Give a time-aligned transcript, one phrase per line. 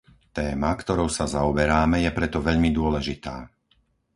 [0.39, 3.35] Téma, ktorou sa zaoberáme, je preto veľmi dôležitá.